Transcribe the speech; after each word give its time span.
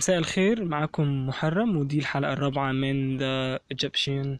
مساء 0.00 0.18
الخير 0.18 0.64
معكم 0.64 1.26
محرم 1.26 1.76
ودي 1.76 1.98
الحلقة 1.98 2.32
الرابعة 2.32 2.72
من 2.72 3.18
The 3.18 3.58
Egyptian 3.74 4.38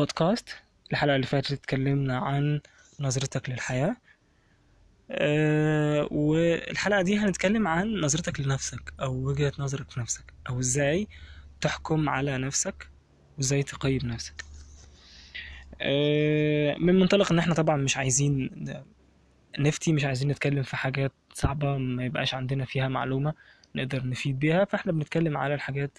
Podcast. 0.00 0.50
الحلقة 0.92 1.16
اللي 1.16 1.26
فاتت 1.26 1.52
اتكلمنا 1.52 2.18
عن 2.18 2.60
نظرتك 3.00 3.50
للحياة. 3.50 3.96
أه 5.10 6.08
والحلقة 6.10 7.02
دي 7.02 7.16
هنتكلم 7.18 7.68
عن 7.68 7.94
نظرتك 8.00 8.40
لنفسك 8.40 8.94
أو 9.00 9.14
وجهة 9.14 9.52
نظرك 9.58 9.90
في 9.90 10.00
نفسك 10.00 10.32
أو 10.48 10.60
إزاي 10.60 11.08
تحكم 11.60 12.08
على 12.08 12.38
نفسك 12.38 12.88
وإزاي 13.38 13.62
تقيم 13.62 14.00
نفسك. 14.04 14.44
أه 15.80 16.74
من 16.74 16.94
منطلق 17.00 17.32
إن 17.32 17.38
إحنا 17.38 17.54
طبعا 17.54 17.76
مش 17.76 17.96
عايزين 17.96 18.50
نفتي 19.58 19.92
مش 19.92 20.04
عايزين 20.04 20.28
نتكلم 20.28 20.62
في 20.62 20.76
حاجات 20.76 21.12
صعبة 21.34 21.76
ما 21.78 22.04
يبقاش 22.04 22.34
عندنا 22.34 22.64
فيها 22.64 22.88
معلومة. 22.88 23.34
نقدر 23.74 24.06
نفيد 24.08 24.38
بيها 24.38 24.64
فإحنا 24.64 24.92
بنتكلم 24.92 25.36
على 25.36 25.54
الحاجات 25.54 25.98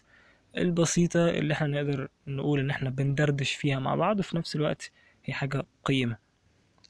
البسيطة 0.57 1.29
اللي 1.29 1.53
إحنا 1.53 1.67
نقدر 1.67 2.07
نقول 2.27 2.59
إن 2.59 2.69
إحنا 2.69 2.89
بندردش 2.89 3.53
فيها 3.53 3.79
مع 3.79 3.95
بعض 3.95 4.19
وفي 4.19 4.37
نفس 4.37 4.55
الوقت 4.55 4.91
هي 5.25 5.33
حاجة 5.33 5.63
قيمة 5.85 6.17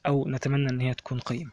أو 0.06 0.28
نتمنى 0.28 0.70
إن 0.70 0.80
هي 0.80 0.94
تكون 0.94 1.18
قيمة. 1.20 1.50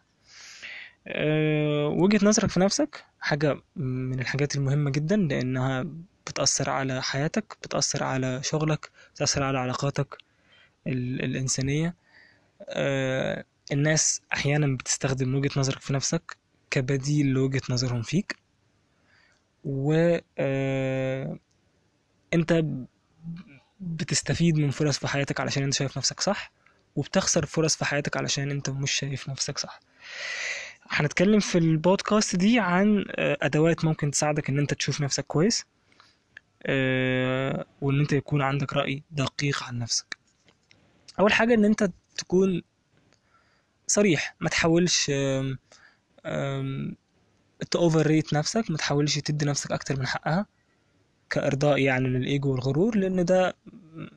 أه 1.08 1.88
وجهة 1.88 2.20
نظرك 2.26 2.50
في 2.50 2.60
نفسك 2.60 3.06
حاجة 3.20 3.62
من 3.76 4.20
الحاجات 4.20 4.56
المهمة 4.56 4.90
جدا 4.92 5.16
لأنها 5.18 5.86
بتأثر 6.28 6.70
على 6.70 7.02
حياتك 7.02 7.58
بتأثر 7.64 8.04
على 8.04 8.44
شغلك 8.44 8.92
بتأثر 9.16 9.44
على 9.44 9.58
علاقاتك 9.60 10.18
ال- 10.88 11.24
الإنسانية. 11.26 11.96
أه 12.70 13.46
الناس 13.72 14.22
أحيانا 14.34 14.78
بتستخدم 14.78 15.36
وجهة 15.36 15.52
نظرك 15.60 15.80
في 15.82 15.94
نفسك 15.94 16.38
كبديل 16.72 17.28
لوجهة 17.28 17.62
نظرهم 17.70 18.02
فيك. 18.02 18.36
و 19.64 20.18
آه، 20.38 21.40
انت 22.34 22.66
بتستفيد 23.80 24.58
من 24.58 24.70
فرص 24.72 24.98
في 25.00 25.08
حياتك 25.08 25.40
علشان 25.40 25.64
انت 25.64 25.74
شايف 25.74 25.98
نفسك 25.98 26.20
صح 26.20 26.52
وبتخسر 26.96 27.46
فرص 27.46 27.76
في 27.76 27.86
حياتك 27.86 28.18
علشان 28.18 28.52
انت 28.52 28.70
مش 28.70 28.92
شايف 28.92 29.30
نفسك 29.30 29.58
صح. 29.58 29.80
هنتكلم 30.90 31.40
في 31.40 31.58
البودكاست 31.58 32.36
دي 32.36 32.60
عن 32.60 33.06
آه، 33.16 33.38
أدوات 33.42 33.86
ممكن 33.86 34.12
تساعدك 34.12 34.50
إن 34.50 34.60
انت 34.60 34.74
تشوف 34.74 35.02
نفسك 35.02 35.26
كويس 35.26 35.66
آه، 36.64 37.66
وإن 37.82 38.00
انت 38.00 38.14
يكون 38.14 38.42
عندك 38.42 38.74
رأي 38.74 39.04
دقيق 39.12 39.64
عن 39.64 39.80
نفسك. 39.80 40.18
أول 41.20 41.34
حاجة 41.34 41.54
إن 41.54 41.66
انت 41.66 41.90
تكون 42.18 42.62
صريح 43.88 44.36
ما 44.40 44.50
تحاولش 44.50 45.12
تأوفر 47.72 48.08
ريت 48.08 48.34
نفسك 48.34 48.72
ما 48.72 48.78
تحاولش 48.78 49.20
تدي 49.20 49.46
نفسك 49.46 49.72
أكتر 49.72 50.00
من 50.00 50.08
حقها 50.08 50.46
كإرضاء 51.30 51.78
يعني 51.80 52.08
للإيجو 52.08 52.52
والغرور 52.52 52.96
لأن 52.98 53.26
ده 53.26 53.58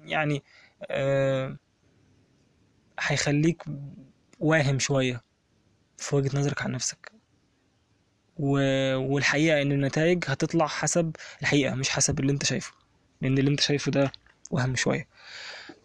يعني 0.04 0.42
آه، 0.90 1.56
هيخليك 3.00 3.62
واهم 4.40 4.78
شوية 4.78 5.20
في 5.98 6.16
وجهة 6.16 6.38
نظرك 6.38 6.62
عن 6.62 6.72
نفسك. 6.72 7.12
و... 8.36 8.48
والحقيقة 8.96 9.62
إن 9.62 9.72
النتائج 9.72 10.24
هتطلع 10.26 10.66
حسب 10.66 11.16
الحقيقة 11.42 11.74
مش 11.74 11.90
حسب 11.90 12.20
اللي 12.20 12.32
أنت 12.32 12.44
شايفه 12.44 12.72
لأن 13.20 13.38
اللي 13.38 13.50
أنت 13.50 13.60
شايفه 13.60 13.90
ده 13.90 14.12
وهم 14.50 14.76
شوية. 14.76 15.08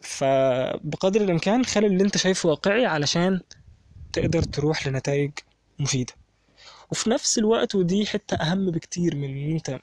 فبقدر 0.01 1.21
الإمكان 1.21 1.65
خلي 1.65 1.87
اللي 1.87 2.03
أنت 2.03 2.17
شايفه 2.17 2.49
واقعي 2.49 2.85
علشان 2.85 3.41
تقدر 4.13 4.43
تروح 4.43 4.87
لنتائج 4.87 5.31
مفيدة. 5.79 6.13
وفي 6.91 7.09
نفس 7.09 7.37
الوقت 7.37 7.75
ودي 7.75 8.05
حتة 8.05 8.35
أهم 8.35 8.71
بكتير 8.71 9.15
من 9.15 9.23
إن 9.23 9.51
أنت 9.51 9.79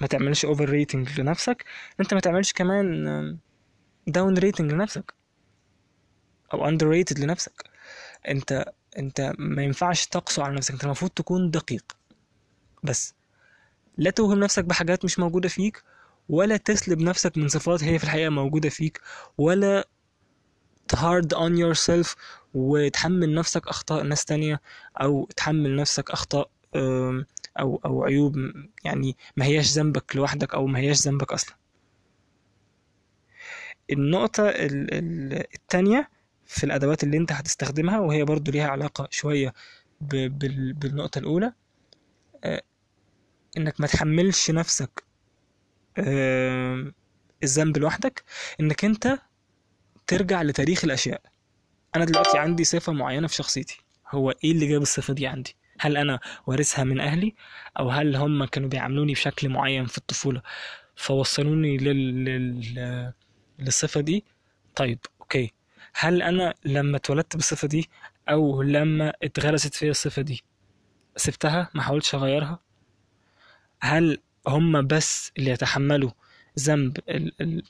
ما 0.00 0.06
تعملش 0.06 0.44
over 0.44 0.68
rating 0.68 1.20
لنفسك 1.20 1.64
أنت 2.00 2.14
ما 2.14 2.20
تعملش 2.20 2.52
كمان 2.52 3.38
down 4.06 4.38
rating 4.38 4.72
لنفسك 4.72 5.14
أو 6.52 6.68
underrated 6.68 7.18
لنفسك. 7.18 7.64
أنت 8.28 8.64
أنت 8.98 9.32
ما 9.38 9.62
ينفعش 9.64 10.06
تقسو 10.06 10.42
على 10.42 10.54
نفسك 10.54 10.72
أنت 10.72 10.84
المفروض 10.84 11.10
تكون 11.10 11.50
دقيق. 11.50 11.96
بس 12.82 13.14
لا 13.96 14.10
توهم 14.10 14.40
نفسك 14.40 14.64
بحاجات 14.64 15.04
مش 15.04 15.18
موجودة 15.18 15.48
فيك 15.48 15.82
ولا 16.28 16.56
تسلب 16.56 17.00
نفسك 17.00 17.38
من 17.38 17.48
صفات 17.48 17.84
هي 17.84 17.98
في 17.98 18.04
الحقيقة 18.04 18.30
موجودة 18.30 18.68
فيك 18.68 19.00
ولا 19.38 19.88
تهارد 20.88 21.34
on 21.34 21.52
yourself 21.64 22.16
وتحمل 22.54 23.34
نفسك 23.34 23.68
أخطاء 23.68 24.02
ناس 24.02 24.24
تانية 24.24 24.60
أو 25.00 25.28
تحمل 25.36 25.76
نفسك 25.76 26.10
أخطاء 26.10 26.50
أم، 26.76 27.26
أو 27.60 27.80
أو 27.84 28.04
عيوب 28.04 28.36
يعني 28.84 29.16
ما 29.36 29.44
هياش 29.44 29.72
ذنبك 29.72 30.16
لوحدك 30.16 30.54
أو 30.54 30.66
ما 30.66 30.78
هياش 30.78 30.96
ذنبك 31.08 31.32
أصلا. 31.32 31.56
النقطة 33.92 34.48
ال- 34.48 34.94
ال- 34.94 35.44
التانية 35.54 36.10
في 36.46 36.64
الأدوات 36.64 37.04
اللي 37.04 37.16
أنت 37.16 37.32
هتستخدمها 37.32 37.98
وهي 38.00 38.24
برضو 38.24 38.50
ليها 38.50 38.68
علاقة 38.68 39.08
شوية 39.10 39.52
بالنقطة 40.00 41.18
الأولى 41.18 41.52
آه، 42.44 42.62
إنك 43.56 43.80
ما 43.80 43.86
تحملش 43.86 44.50
نفسك 44.50 45.02
الذنب 47.44 47.78
لوحدك 47.78 48.24
إنك 48.60 48.84
أنت 48.84 49.18
ترجع 50.08 50.42
لتاريخ 50.42 50.84
الأشياء. 50.84 51.20
أنا 51.96 52.04
دلوقتي 52.04 52.38
عندي 52.38 52.64
صفة 52.64 52.92
معينة 52.92 53.26
في 53.26 53.34
شخصيتي. 53.34 53.80
هو 54.10 54.30
إيه 54.44 54.52
اللي 54.52 54.66
جاب 54.66 54.82
الصفة 54.82 55.14
دي 55.14 55.26
عندي؟ 55.26 55.56
هل 55.80 55.96
أنا 55.96 56.20
وارثها 56.46 56.84
من 56.84 57.00
أهلي؟ 57.00 57.34
أو 57.78 57.90
هل 57.90 58.16
هم 58.16 58.44
كانوا 58.44 58.68
بيعاملوني 58.68 59.12
بشكل 59.12 59.48
معين 59.48 59.86
في 59.86 59.98
الطفولة؟ 59.98 60.42
فوصلوني 60.96 61.76
لل... 61.76 62.24
لل... 62.24 63.12
للصفة 63.58 64.00
دي. 64.00 64.24
طيب 64.76 64.98
أوكي. 65.20 65.52
هل 65.94 66.22
أنا 66.22 66.54
لما 66.64 66.96
اتولدت 66.96 67.36
بالصفة 67.36 67.68
دي 67.68 67.90
أو 68.28 68.62
لما 68.62 69.12
اتغرست 69.22 69.74
فيا 69.74 69.90
الصفة 69.90 70.22
دي 70.22 70.44
سبتها؟ 71.16 71.70
ما 71.74 71.82
حاولتش 71.82 72.14
أغيرها؟ 72.14 72.58
هل 73.80 74.18
هم 74.46 74.86
بس 74.86 75.32
اللي 75.38 75.50
يتحملوا 75.50 76.10
ذنب 76.58 76.98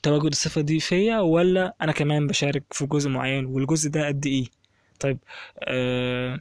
تواجد 0.03 0.25
الصفة 0.25 0.61
دي 0.61 0.79
فيا 0.79 1.19
ولا 1.19 1.75
أنا 1.81 1.91
كمان 1.91 2.27
بشارك 2.27 2.63
في 2.71 2.85
جزء 2.85 3.09
معين 3.09 3.45
والجزء 3.45 3.89
ده 3.89 4.07
قد 4.07 4.25
إيه؟ 4.25 4.45
طيب 4.99 5.19
أه 5.59 6.39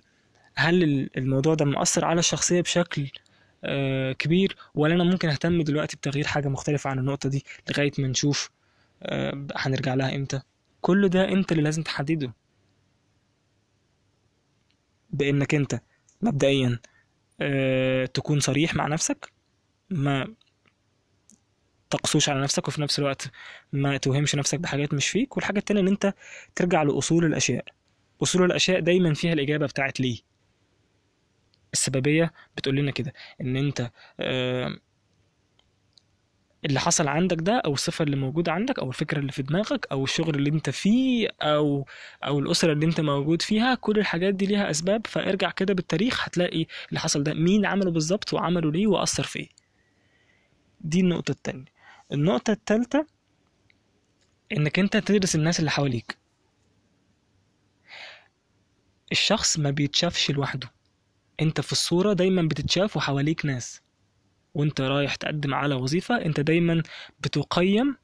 هل 0.57 0.83
ال- 0.83 1.19
الموضوع 1.19 1.55
ده 1.55 1.65
مؤثر 1.65 2.05
على 2.05 2.19
الشخصية 2.21 2.61
بشكل 2.61 3.09
أه 3.65 4.13
كبير 4.13 4.57
ولا 4.75 4.95
أنا 4.95 5.05
ممكن 5.05 5.29
أهتم 5.29 5.63
دلوقتي 5.63 5.97
بتغيير 5.97 6.27
حاجة 6.27 6.49
مختلفة 6.49 6.91
عن 6.91 6.99
النقطة 6.99 7.29
دي 7.29 7.45
لغاية 7.71 7.93
ما 7.99 8.09
نشوف 8.09 8.51
أه 9.03 9.47
هنرجع 9.57 9.95
لها 9.95 10.17
إمتى؟ 10.17 10.41
كل 10.81 11.09
ده 11.09 11.29
أنت 11.29 11.53
اللي 11.53 11.63
لازم 11.63 11.83
تحدده. 11.83 12.33
بإنك 15.11 15.55
أنت 15.55 15.81
مبدئيا 16.23 16.79
أه 17.41 18.07
تكون 18.07 18.41
صريح 18.41 18.75
مع 18.75 18.87
نفسك 18.87 19.33
ما 19.91 20.35
تقسوش 21.91 22.29
على 22.29 22.41
نفسك 22.43 22.69
وفي 22.69 22.81
نفس 22.83 22.99
الوقت 22.99 23.31
ما 23.73 23.97
توهمش 23.97 24.35
نفسك 24.35 24.61
بحاجات 24.61 24.95
مش 24.95 25.09
فيك 25.09 25.37
والحاجة 25.37 25.59
التانية 25.59 25.81
إن 25.81 25.89
أنت 25.89 26.15
ترجع 26.55 26.83
لأصول 26.83 27.25
الأشياء. 27.25 27.65
أصول 28.23 28.43
الأشياء 28.45 28.81
دايما 28.81 29.15
فيها 29.15 29.33
الإجابة 29.33 29.67
بتاعت 29.67 30.01
ليه. 30.01 30.19
السببية 31.73 32.33
بتقول 32.57 32.77
لنا 32.77 32.91
كده 32.91 33.13
إن 33.41 33.57
أنت 33.57 33.91
اللي 36.65 36.81
حصل 36.81 37.09
عندك 37.09 37.37
ده 37.41 37.59
أو 37.65 37.73
الصفة 37.73 38.03
اللي 38.03 38.17
موجودة 38.17 38.53
عندك 38.53 38.79
أو 38.79 38.89
الفكرة 38.89 39.19
اللي 39.19 39.33
في 39.33 39.43
دماغك 39.43 39.87
أو 39.93 40.05
الشغل 40.05 40.35
اللي 40.35 40.51
أنت 40.51 40.71
فيه 40.71 41.29
أو 41.43 41.87
أو 42.25 42.39
الأسرة 42.39 42.73
اللي 42.73 42.87
أنت 42.87 43.01
موجود 43.01 43.43
فيها 43.43 43.75
كل 43.75 43.99
الحاجات 43.99 44.35
دي 44.35 44.47
ليها 44.47 44.71
أسباب. 44.71 45.07
فارجع 45.07 45.51
كده 45.51 45.75
بالتاريخ 45.75 46.25
هتلاقي 46.29 46.67
اللي 46.89 47.01
حصل 47.01 47.23
ده 47.23 47.35
مين 47.35 47.67
عمله 47.67 47.91
بالظبط 47.91 48.33
وعمله 48.35 48.73
ليه 48.73 48.87
وأثر 48.87 49.23
في 49.23 49.39
إيه. 49.39 49.49
دي 50.81 51.01
النقطة 51.01 51.31
التانية. 51.33 51.78
النقطة 52.13 52.51
التالتة 52.51 53.07
إنك 54.53 54.79
أنت 54.79 54.97
تدرس 54.97 55.35
الناس 55.35 55.61
اللي 55.61 55.71
حواليك. 55.71 56.17
الشخص 59.13 59.59
ما 59.59 59.71
بيتشافش 59.71 60.31
لوحده. 60.31 60.73
أنت 61.41 61.61
في 61.61 61.73
الصورة 61.73 62.13
دايما 62.13 62.43
بتتشاف 62.43 62.97
وحواليك 62.97 63.47
ناس. 63.47 63.81
وأنت 64.55 64.81
رايح 64.81 65.15
تقدم 65.15 65.55
على 65.55 65.75
وظيفة 65.75 66.15
أنت 66.25 66.41
دايما 66.41 66.83
بتقيم. 67.21 67.97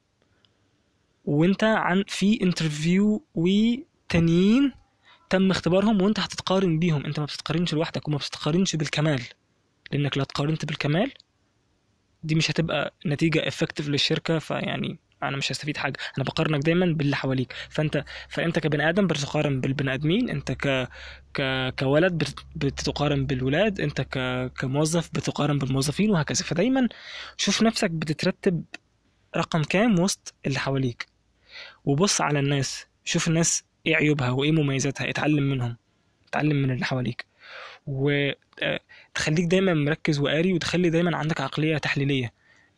وأنت 1.25 2.05
في 2.09 2.43
interview 2.43 3.25
وتانيين 3.35 4.73
تم 5.31 5.51
اختبارهم 5.51 6.03
وأنت 6.03 6.21
هتتقارن 6.21 6.79
بيهم. 6.79 7.07
أنت 7.07 7.21
ما 7.21 7.27
بتتقارنش 7.27 7.75
لوحدك 7.75 8.09
وما 8.09 8.17
بتتقارنش 8.17 8.77
بالكمال. 8.77 9.23
لأنك 9.93 10.17
لو 10.17 10.23
اتقارنت 10.23 10.65
بالكمال 10.65 11.13
دي 12.25 12.35
مش 12.35 12.51
هتبقى 12.51 12.95
نتيجة 13.07 13.49
effective 13.49 13.89
للشركة 13.89 14.39
فيعني 14.39 14.99
أنا 15.23 15.37
مش 15.37 15.53
هستفيد 15.53 15.77
حاجة. 15.77 15.97
أنا 16.19 16.25
بقارنك 16.25 16.65
دايما 16.65 16.87
باللي 16.87 17.17
حواليك. 17.17 17.53
فأنت 17.71 18.05
فأنت 18.29 18.59
كبني 18.59 18.89
آدم 18.89 19.07
بتقارن 19.07 19.61
بالبني 19.61 19.95
آدمين 19.95 20.31
أنت 20.31 20.53
ك 20.53 20.89
ك... 21.35 21.43
كولد 21.79 22.13
بت... 22.13 22.35
بتقارن 22.57 23.27
بالولاد 23.27 23.81
أنت 23.81 24.01
ك... 24.01 24.19
كموظف 24.59 25.11
بتقارن 25.13 25.59
بالموظفين 25.59 26.11
وهكذا. 26.11 26.45
فدايما 26.45 26.89
شوف 27.37 27.63
نفسك 27.63 27.91
بتترتب 27.91 28.65
رقم 29.37 29.63
كام 29.63 29.99
وسط 29.99 30.35
اللي 30.47 30.59
حواليك. 30.59 31.07
وبص 31.85 32.21
على 32.21 32.39
الناس. 32.39 32.87
شوف 33.05 33.29
الناس 33.29 33.65
إيه 33.87 33.97
عيوبها 33.97 34.31
وإيه 34.31 34.53
مميزاتها. 34.53 35.11
اتعلم 35.11 35.43
منهم. 35.51 35.77
اتعلم 36.29 36.57
من 36.63 36.71
اللي 36.71 36.85
حواليك. 36.85 37.27
وتخليك 37.87 39.45
دايما 39.47 39.75
مركز 39.75 40.19
وقاري 40.21 40.53
وتخلي 40.53 40.91
دايما 40.91 41.17
عندك 41.17 41.41
عقلية 41.41 41.79
تحليلية. 41.79 42.33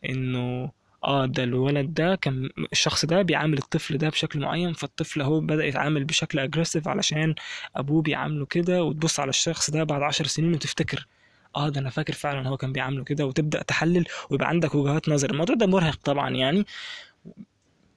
إنه 0.05 0.71
آه 1.03 1.25
ده 1.25 1.43
الولد 1.43 1.93
ده 1.93 2.15
كان 2.15 2.49
الشخص 2.71 3.05
ده 3.05 3.21
بيعامل 3.21 3.57
الطفل 3.57 3.97
ده 3.97 4.09
بشكل 4.09 4.39
معين 4.39 4.73
فالطفل 4.73 5.21
أهو 5.21 5.39
بدأ 5.39 5.65
يتعامل 5.65 6.03
بشكل 6.05 6.39
اجريسيف 6.39 6.87
علشان 6.87 7.35
أبوه 7.75 8.01
بيعامله 8.01 8.45
كده 8.45 8.83
وتبص 8.83 9.19
على 9.19 9.29
الشخص 9.29 9.69
ده 9.71 9.83
بعد 9.83 10.01
عشر 10.01 10.25
سنين 10.27 10.53
وتفتكر 10.53 11.07
آه 11.55 11.69
ده 11.69 11.79
أنا 11.81 11.89
فاكر 11.89 12.13
فعلا 12.13 12.49
هو 12.49 12.57
كان 12.57 12.71
بيعامله 12.73 13.03
كده 13.03 13.25
وتبدأ 13.25 13.61
تحلل 13.63 14.05
ويبقى 14.29 14.47
عندك 14.49 14.75
وجهات 14.75 15.09
نظر. 15.09 15.29
الموضوع 15.31 15.55
ده 15.55 15.65
مرهق 15.67 15.95
طبعا 16.03 16.29
يعني 16.29 16.65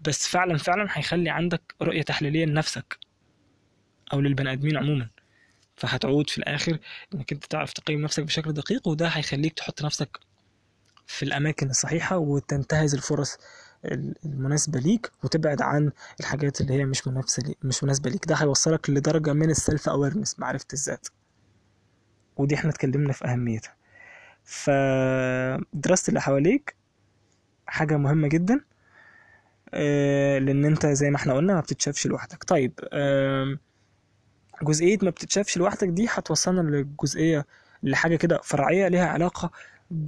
بس 0.01 0.29
فعلا 0.29 0.59
فعلا 0.59 0.89
هيخلي 0.93 1.31
عندك 1.31 1.75
رؤية 1.83 2.03
تحليلية 2.03 2.45
لنفسك 2.45 2.99
أو 4.13 4.21
للبني 4.21 4.53
آدمين 4.53 4.77
عموما. 4.77 5.09
فهتعود 5.77 6.31
في 6.31 6.39
الآخر 6.39 6.79
إنك 7.15 7.33
أنت 7.33 7.45
تعرف 7.45 7.73
تقيم 7.73 8.01
نفسك 8.03 8.23
بشكل 8.23 8.53
دقيق 8.53 8.89
وده 8.89 9.09
هيخليك 9.09 9.53
تحط 9.53 9.83
نفسك 9.85 10.19
في 11.07 11.23
الأماكن 11.25 11.71
الصحيحة 11.71 12.17
وتنتهز 12.19 12.95
الفرص 12.95 13.39
المناسبة 14.25 14.81
ليك 14.81 15.11
وتبعد 15.25 15.63
عن 15.63 15.93
الحاجات 16.21 16.61
اللي 16.61 16.75
هي 16.75 16.85
مش 16.85 17.07
منافسة 17.09 17.43
لي 17.43 17.55
مش 17.63 17.85
مناسبة 17.85 18.11
ليك. 18.11 18.27
ده 18.27 18.35
هيوصلك 18.35 18.91
لدرجة 18.91 19.33
من 19.33 19.51
ال 19.51 19.58
self 19.58 19.89
awareness 19.89 20.39
معرفة 20.41 20.67
الذات. 20.73 21.07
ودي 22.37 22.55
إحنا 22.55 22.71
اتكلمنا 22.71 23.13
في 23.13 23.25
أهميتها. 23.25 23.75
فدراسه 24.45 26.09
اللي 26.09 26.21
حواليك 26.21 26.75
حاجة 27.67 27.97
مهمة 27.97 28.29
جدا 28.29 28.61
آه، 29.75 30.39
لأن 30.39 30.65
أنت 30.65 30.87
زي 30.87 31.11
ما 31.11 31.17
إحنا 31.17 31.35
قلنا 31.35 31.55
ما 31.55 31.61
بتتشافش 31.61 32.07
لوحدك. 32.07 32.45
طيب 32.45 32.73
آم، 34.63 34.67
جزئية 34.69 34.99
ما 35.03 35.11
بتتشافش 35.11 35.57
لوحدك 35.59 35.89
دي 35.89 36.07
هتوصلنا 36.11 36.61
للجزئية 36.61 37.47
لحاجة 37.83 38.17
كده 38.17 38.41
فرعية 38.45 38.89
ليها 38.89 39.07
علاقة 39.07 39.51
ب... 39.91 40.07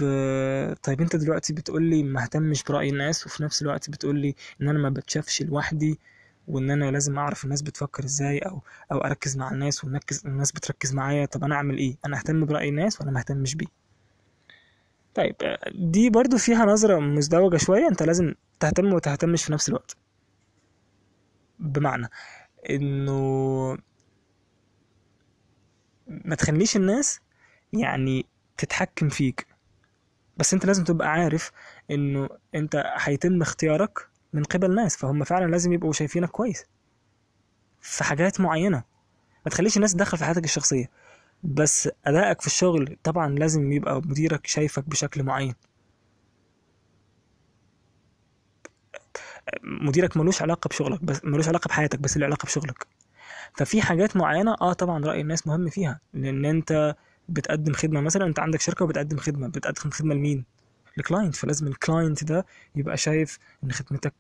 طيب 0.82 1.00
انت 1.00 1.16
دلوقتي 1.16 1.52
بتقولي 1.52 2.02
ما 2.02 2.22
اهتمش 2.22 2.62
برأي 2.64 2.88
الناس 2.90 3.26
وفي 3.26 3.42
نفس 3.42 3.62
الوقت 3.62 3.90
بتقولي 3.90 4.34
ان 4.62 4.68
أنا 4.68 4.78
ما 4.78 4.88
بتشافش 4.90 5.42
لوحدي 5.42 5.98
وان 6.48 6.70
أنا 6.70 6.90
لازم 6.90 7.18
اعرف 7.18 7.44
الناس 7.44 7.62
بتفكر 7.62 8.04
إزاي 8.04 8.38
أو 8.38 8.60
أو 8.92 8.98
اركز 8.98 9.36
مع 9.36 9.50
الناس 9.50 9.84
ونركز 9.84 10.26
الناس 10.26 10.52
بتركز 10.52 10.94
معايا 10.94 11.26
طب 11.26 11.44
أنا 11.44 11.54
اعمل 11.54 11.78
إيه؟ 11.78 11.96
أنا 12.06 12.16
اهتم 12.18 12.44
برأي 12.46 12.68
الناس 12.68 13.00
ولا 13.00 13.10
ما 13.10 13.18
اهتمش 13.18 13.54
بيه؟ 13.54 13.66
طيب 15.14 15.34
دي 15.74 16.10
برضو 16.10 16.38
فيها 16.38 16.64
نظرة 16.64 16.98
مزدوجة 16.98 17.56
شوية 17.56 17.88
انت 17.88 18.02
لازم 18.02 18.34
تهتم 18.60 18.92
وتهتمش 18.92 19.44
في 19.44 19.52
نفس 19.52 19.68
الوقت. 19.68 19.96
بمعنى 21.58 22.08
انه 22.70 23.78
ما 26.24 26.34
تخليش 26.34 26.76
الناس 26.76 27.20
يعني 27.72 28.26
تتحكم 28.58 29.08
فيك. 29.08 29.46
بس 30.36 30.54
انت 30.54 30.66
لازم 30.66 30.84
تبقى 30.84 31.08
عارف 31.08 31.50
انه 31.90 32.28
انت 32.54 32.84
هيتم 32.96 33.42
اختيارك 33.42 34.08
من 34.32 34.42
قبل 34.44 34.74
ناس 34.74 34.96
فهم 34.96 35.24
فعلا 35.24 35.50
لازم 35.50 35.72
يبقوا 35.72 35.92
شايفينك 35.92 36.30
كويس 36.30 36.64
في 37.80 38.04
حاجات 38.04 38.40
معينة. 38.40 38.82
ما 39.46 39.50
تخليش 39.50 39.76
الناس 39.76 39.92
تدخل 39.92 40.18
في 40.18 40.24
حياتك 40.24 40.44
الشخصية. 40.44 40.90
بس 41.44 41.88
أدائك 42.06 42.40
في 42.40 42.46
الشغل 42.46 42.96
طبعا 43.04 43.28
لازم 43.28 43.72
يبقى 43.72 43.96
مديرك 43.96 44.46
شايفك 44.46 44.88
بشكل 44.88 45.22
معين. 45.22 45.54
مديرك 49.64 50.16
ملوش 50.16 50.42
علاقة 50.42 50.68
بشغلك 50.68 51.04
بس 51.04 51.24
ملوش 51.24 51.48
علاقة 51.48 51.68
بحياتك 51.68 51.98
بس 51.98 52.16
له 52.16 52.26
علاقة 52.26 52.46
بشغلك. 52.46 52.86
ففي 53.54 53.82
حاجات 53.82 54.16
معينة 54.16 54.56
آه 54.60 54.72
طبعا 54.72 55.04
رأي 55.04 55.20
الناس 55.20 55.46
مهم 55.46 55.68
فيها. 55.68 56.00
لأن 56.14 56.44
أنت 56.44 56.96
بتقدم 57.28 57.72
خدمة 57.72 58.00
مثلا 58.00 58.26
أنت 58.26 58.38
عندك 58.40 58.60
شركة 58.60 58.84
وبتقدم 58.84 59.16
خدمة. 59.16 59.48
بتقدم 59.48 59.90
خدمة 59.90 60.14
لمين؟ 60.14 60.44
ل 60.96 61.02
client 61.02 61.36
فلازم 61.36 61.66
ال 61.66 61.75
client 61.75 62.24
ده 62.24 62.46
يبقى 62.76 62.96
شايف 62.96 63.38
إن 63.64 63.72
خدمتك 63.72 64.14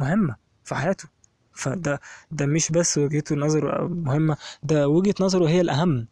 مهمة 0.00 0.36
في 0.64 0.74
حياته. 0.74 1.08
فده 1.52 2.00
ده 2.30 2.46
مش 2.46 2.72
بس 2.72 2.98
وجهة 2.98 3.24
نظره 3.32 3.88
مهمة 3.88 4.36
ده 4.62 4.88
وجهة 4.88 5.14
نظره 5.20 5.48
هي 5.48 5.60
الأهم. 5.60 6.06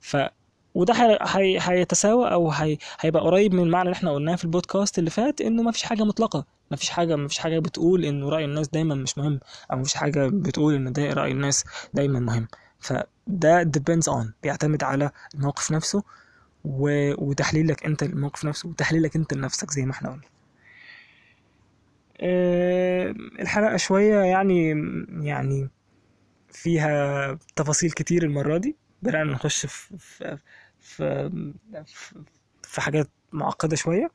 ف 0.00 0.16
وده 0.74 0.94
هي- 0.94 1.18
هي- 1.22 1.58
هيتساوى 1.62 2.32
أو 2.32 2.50
هي... 2.50 2.78
هيبقى 3.00 3.22
قريب 3.22 3.54
من 3.54 3.62
المعنى 3.62 3.82
اللي 3.88 3.96
إحنا 3.96 4.12
قلناه 4.12 4.36
في 4.36 4.44
البودكاست 4.44 4.98
اللي 4.98 5.10
فات 5.10 5.40
إنه 5.40 5.62
ما 5.62 5.72
فيش 5.72 5.82
حاجة 5.82 6.02
مطلقة. 6.04 6.44
ما 6.70 6.76
فيش 6.76 6.90
حاجة 6.90 7.16
ما 7.16 7.28
فيش 7.28 7.38
حاجة 7.38 7.58
بتقول 7.58 8.04
انه 8.04 8.28
رأي 8.28 8.44
الناس 8.44 8.68
دايما 8.68 8.94
مش 8.94 9.18
مهم 9.18 9.40
أو 9.72 9.76
ما 9.76 9.84
فيش 9.84 9.94
حاجة 9.94 10.28
بتقول 10.32 10.74
إن 10.74 10.92
ده 10.92 11.12
رأي 11.12 11.30
الناس 11.32 11.64
دايما 11.94 12.20
مهم. 12.20 12.48
فده 12.80 13.64
depends 13.64 14.12
on 14.12 14.26
بيعتمد 14.42 14.82
على 14.84 15.10
الموقف 15.34 15.72
نفسه 15.72 16.02
و... 16.64 17.12
وتحليلك 17.28 17.86
أنت 17.86 18.02
الموقف 18.02 18.44
نفسه 18.44 18.68
وتحليلك 18.68 19.16
أنت 19.16 19.34
لنفسك 19.34 19.70
زي 19.70 19.82
ما 19.86 19.92
إحنا 19.92 20.08
قلنا. 20.10 20.22
أه... 22.20 23.14
الحلقة 23.40 23.76
شوية 23.76 24.18
يعني 24.20 24.68
يعني 25.22 25.68
فيها 26.52 27.38
تفاصيل 27.56 27.90
كتير 27.90 28.22
المرة 28.24 28.58
دي. 28.58 28.76
بدأنا 29.02 29.24
نخش 29.32 29.66
في 29.66 29.98
في 29.98 30.38
في, 30.84 31.30
في, 31.86 32.22
في 32.62 32.80
حاجات 32.80 33.08
معقدة 33.32 33.76
شوية. 33.76 34.10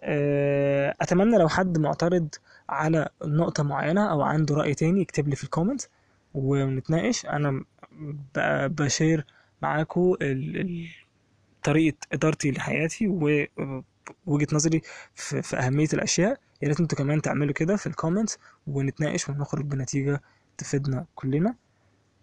آه، 0.00 0.94
أتمنى 1.00 1.38
لو 1.38 1.48
حد 1.48 1.78
معترض 1.78 2.28
على 2.68 3.08
نقطة 3.24 3.62
معينة 3.62 4.10
أو 4.10 4.22
عنده 4.22 4.54
رأي 4.54 4.74
تاني 4.74 5.00
يكتب 5.00 5.28
لي 5.28 5.36
في 5.36 5.44
ال 5.44 5.49
comment 5.49 5.82
ونتناقش. 6.34 7.26
أنا 7.26 7.64
ب- 8.34 8.76
بشير 8.82 9.26
معاكم 9.62 10.14
طريقة 11.64 11.96
إدارتي 12.12 12.50
لحياتي 12.50 13.08
ووجهة 13.08 14.46
نظري 14.52 14.82
في, 15.14 15.42
في 15.42 15.56
أهمية 15.56 15.88
الأشياء. 15.94 16.40
يا 16.62 16.68
ريت 16.68 16.80
أنتوا 16.80 16.98
كمان 16.98 17.22
تعملوا 17.22 17.52
كده 17.54 17.76
في 17.76 17.86
ال 17.86 17.92
comment 17.92 18.30
ونتناقش 18.66 19.28
ونخرج 19.28 19.64
بنتيجة 19.64 20.22
تفيدنا 20.58 21.06
كلنا. 21.14 21.54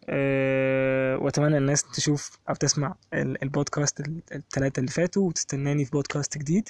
أه 0.10 1.18
وأتمنى 1.18 1.58
الناس 1.58 1.84
تشوف 1.84 2.40
أو 2.50 2.54
تسمع 2.56 2.96
ال- 3.14 3.44
البودكاست 3.44 4.00
الثلاثة 4.32 4.80
اللي 4.80 4.92
فاتوا 4.92 5.28
وتستناني 5.28 5.86
في 5.86 5.92
بودكاست 5.92 6.38
جديد 6.38 6.70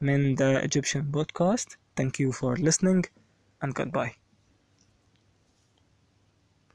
من 0.00 0.36
The 0.36 0.62
Egyptian 0.62 1.02
Podcast. 1.18 1.68
Thank 2.00 2.12
you 2.20 2.32
for 2.32 2.56
listening 2.56 3.02
and 3.64 3.72
goodbye. 3.74 4.19